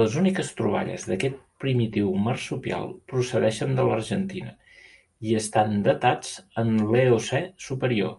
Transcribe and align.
Les 0.00 0.12
úniques 0.20 0.50
troballes 0.60 1.06
d'aquest 1.12 1.40
primitiu 1.64 2.12
marsupial 2.28 2.86
procedeixen 3.14 3.76
de 3.80 3.88
l'Argentina 3.90 4.56
i 5.32 5.36
estan 5.44 5.78
datats 5.92 6.34
en 6.66 6.74
l'Eocè 6.94 7.44
Superior. 7.70 8.18